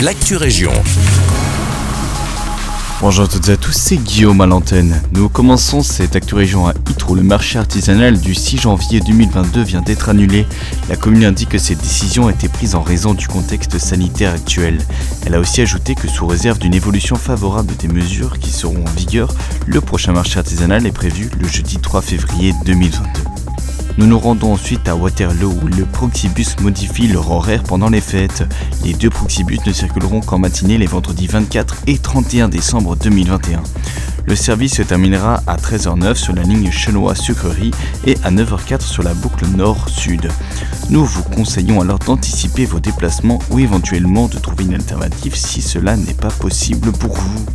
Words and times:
l'actu 0.00 0.36
région. 0.36 0.72
Bonjour 3.00 3.24
à 3.24 3.28
toutes 3.28 3.48
et 3.48 3.52
à 3.52 3.56
tous, 3.56 3.72
c'est 3.72 3.96
Guillaume 3.96 4.40
à 4.40 4.46
l'antenne. 4.46 5.00
Nous 5.12 5.28
commençons 5.28 5.82
cette 5.82 6.16
Actu 6.16 6.34
Région 6.34 6.66
à 6.66 6.72
Ytre 6.90 7.10
où 7.10 7.14
le 7.14 7.22
marché 7.22 7.58
artisanal 7.58 8.18
du 8.18 8.34
6 8.34 8.58
janvier 8.58 9.00
2022 9.00 9.62
vient 9.62 9.80
d'être 9.80 10.08
annulé. 10.08 10.46
La 10.88 10.96
commune 10.96 11.24
indique 11.24 11.50
que 11.50 11.58
cette 11.58 11.80
décision 11.80 12.28
a 12.28 12.32
été 12.32 12.48
prise 12.48 12.74
en 12.74 12.82
raison 12.82 13.14
du 13.14 13.26
contexte 13.26 13.78
sanitaire 13.78 14.34
actuel. 14.34 14.78
Elle 15.24 15.34
a 15.34 15.40
aussi 15.40 15.62
ajouté 15.62 15.94
que 15.94 16.08
sous 16.08 16.26
réserve 16.26 16.58
d'une 16.58 16.74
évolution 16.74 17.16
favorable 17.16 17.74
des 17.76 17.88
mesures 17.88 18.38
qui 18.38 18.50
seront 18.50 18.84
en 18.84 18.90
vigueur, 18.96 19.34
le 19.66 19.80
prochain 19.80 20.12
marché 20.12 20.38
artisanal 20.38 20.86
est 20.86 20.92
prévu 20.92 21.30
le 21.40 21.48
jeudi 21.48 21.78
3 21.78 22.02
février 22.02 22.52
2022. 22.66 23.25
Nous 23.98 24.06
nous 24.06 24.18
rendons 24.18 24.52
ensuite 24.52 24.88
à 24.88 24.94
Waterloo 24.94 25.54
où 25.62 25.68
le 25.68 25.86
Proxibus 25.86 26.58
modifie 26.60 27.08
leur 27.08 27.30
horaire 27.30 27.62
pendant 27.62 27.88
les 27.88 28.02
fêtes. 28.02 28.44
Les 28.84 28.92
deux 28.92 29.08
Proxibus 29.08 29.60
ne 29.66 29.72
circuleront 29.72 30.20
qu'en 30.20 30.38
matinée 30.38 30.76
les 30.76 30.86
vendredis 30.86 31.26
24 31.26 31.76
et 31.86 31.96
31 31.96 32.50
décembre 32.50 32.94
2021. 32.96 33.62
Le 34.26 34.36
service 34.36 34.74
se 34.74 34.82
terminera 34.82 35.42
à 35.46 35.56
13h09 35.56 36.14
sur 36.14 36.34
la 36.34 36.42
ligne 36.42 36.70
Chenois-Sucrerie 36.70 37.70
et 38.04 38.16
à 38.22 38.30
9h04 38.30 38.82
sur 38.82 39.02
la 39.02 39.14
boucle 39.14 39.46
nord-sud. 39.46 40.28
Nous 40.90 41.04
vous 41.04 41.22
conseillons 41.22 41.80
alors 41.80 42.00
d'anticiper 42.00 42.66
vos 42.66 42.80
déplacements 42.80 43.38
ou 43.50 43.60
éventuellement 43.60 44.28
de 44.28 44.38
trouver 44.38 44.64
une 44.64 44.74
alternative 44.74 45.34
si 45.34 45.62
cela 45.62 45.96
n'est 45.96 46.12
pas 46.12 46.30
possible 46.30 46.92
pour 46.92 47.14
vous. 47.14 47.46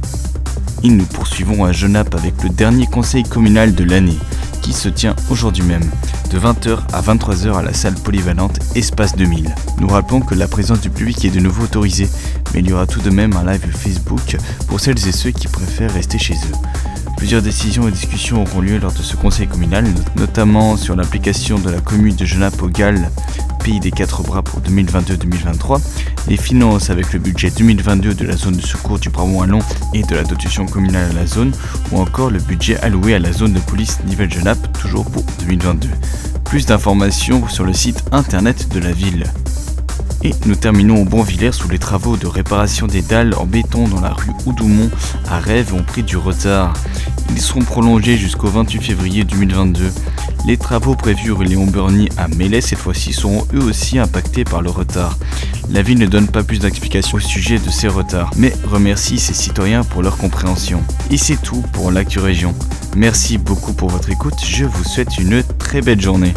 Et 0.84 0.90
nous 0.90 1.06
poursuivons 1.06 1.66
à 1.66 1.72
Genappe 1.72 2.16
avec 2.16 2.42
le 2.42 2.50
dernier 2.50 2.88
conseil 2.88 3.22
communal 3.24 3.76
de 3.76 3.84
l'année 3.84 4.18
qui 4.62 4.74
se 4.74 4.90
tient 4.90 5.16
aujourd'hui 5.30 5.64
même, 5.64 5.90
de 6.32 6.40
20h 6.40 6.80
à 6.94 7.02
23h 7.02 7.58
à 7.58 7.62
la 7.62 7.74
salle 7.74 7.96
polyvalente 7.96 8.60
Espace 8.76 9.16
2000. 9.16 9.54
Nous 9.80 9.88
rappelons 9.88 10.22
que 10.22 10.34
la 10.34 10.48
présence 10.48 10.80
du 10.80 10.90
public 10.90 11.26
est 11.26 11.30
de 11.30 11.42
nouveau 11.42 11.64
autorisée, 11.64 12.08
mais 12.54 12.62
il 12.62 12.70
y 12.70 12.74
aura 12.74 12.88
tout 12.88 13.02
de 13.02 13.10
même 13.10 13.36
un 13.36 13.44
live 13.52 13.66
Facebook 13.76 14.38
pour 14.68 14.80
celles 14.80 15.08
et 15.08 15.12
ceux 15.12 15.32
qui 15.32 15.48
préfèrent 15.48 15.94
rester 15.94 16.18
chez 16.18 16.36
eux. 16.36 16.58
Plusieurs 17.18 17.42
décisions 17.42 17.88
et 17.88 17.92
discussions 17.92 18.44
auront 18.44 18.62
lieu 18.62 18.78
lors 18.78 18.94
de 18.94 19.02
ce 19.02 19.16
conseil 19.16 19.48
communal, 19.48 19.86
notamment 20.16 20.78
sur 20.78 20.96
l'application 20.96 21.60
de 21.60 21.70
la 21.70 21.82
commune 21.82 22.16
de 22.16 22.26
Genappe 22.26 22.62
au 22.64 22.68
Galles 22.68 23.10
Pays 23.64 23.80
des 23.80 23.92
Quatre 23.92 24.24
Bras 24.24 24.42
pour 24.42 24.60
2022-2023, 24.62 25.80
les 26.28 26.38
finances 26.38 26.90
avec 26.90 27.14
le 27.14 27.20
budget 27.20 27.52
2022 27.52 28.16
de 28.16 28.26
la 28.26 28.36
zone 28.36 28.56
de 28.56 28.62
secours 28.62 28.98
du 28.98 29.10
Brabant-Wallon 29.10 29.60
et 29.94 30.02
de 30.02 30.16
la 30.16 30.24
dotation 30.24 30.66
communale 30.66 31.12
à 31.12 31.14
la 31.14 31.28
zone, 31.28 31.52
ou 31.92 32.00
encore 32.00 32.32
le 32.32 32.40
budget 32.40 32.78
alloué 32.80 33.14
à 33.14 33.20
la 33.20 33.32
zone 33.32 33.54
de 33.54 33.60
police 33.60 34.00
Nivelles-Genappe, 34.06 34.80
toujours 34.80 35.06
pour 35.06 35.24
2022. 35.40 35.90
Plus 36.46 36.66
d'informations 36.66 37.48
sur 37.48 37.64
le 37.64 37.74
site 37.74 38.04
internet 38.12 38.68
de 38.70 38.80
la 38.80 38.92
ville. 38.92 39.26
Et 40.24 40.34
nous 40.46 40.56
terminons 40.56 41.02
au 41.02 41.06
Bonvillers 41.06 41.52
sous 41.52 41.70
les 41.70 41.80
travaux 41.80 42.16
de 42.16 42.28
réparation 42.28 42.88
des 42.88 43.02
dalles 43.02 43.34
en 43.36 43.46
béton 43.46 43.88
dans 43.88 44.02
la 44.02 44.14
rue 44.14 44.32
Oudoumont 44.46 44.90
à 45.30 45.40
Rêve 45.40 45.74
ont 45.74 45.84
pris 45.84 46.04
du 46.04 46.18
retard. 46.18 46.74
Ils 47.32 47.42
seront 47.42 47.62
prolongés 47.62 48.18
jusqu'au 48.18 48.48
28 48.48 48.82
février 48.82 49.24
2022. 49.24 49.92
Les 50.46 50.58
travaux 50.58 50.96
prévus 50.96 51.32
rue 51.32 51.46
Léon 51.46 51.66
Berny 51.66 52.10
à 52.18 52.28
Mélès 52.28 52.66
cette 52.66 52.80
fois-ci 52.80 53.14
seront 53.14 53.46
eux 53.54 53.64
aussi 53.64 54.00
impactés 54.00 54.44
par 54.44 54.62
le 54.62 54.72
retard. 54.72 55.18
La 55.70 55.82
ville 55.82 56.00
ne 56.00 56.08
donne 56.08 56.28
pas 56.28 56.44
plus 56.44 56.60
d'explications 56.60 57.18
au 57.18 57.22
sujet 57.22 57.60
de 57.60 57.70
ces 57.70 57.88
retards, 57.88 58.32
mais 58.38 58.54
remercie 58.66 59.20
ses 59.20 59.34
citoyens 59.34 59.84
pour 59.84 60.02
leur 60.02 60.18
compréhension. 60.18 60.82
Et 61.12 61.18
c'est 61.18 61.42
tout 61.42 61.64
pour 61.74 61.92
l'actu 61.92 62.20
région. 62.20 62.56
Merci 62.96 63.38
beaucoup 63.38 63.74
pour 63.74 63.90
votre 63.90 64.10
écoute, 64.10 64.44
je 64.44 64.66
vous 64.66 64.84
souhaite 64.84 65.18
une 65.18 65.44
très 65.60 65.82
belle 65.82 66.02
journée. 66.02 66.30